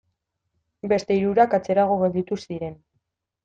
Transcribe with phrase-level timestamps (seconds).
[0.93, 2.79] Beste hirurak atzerago gelditu ziren.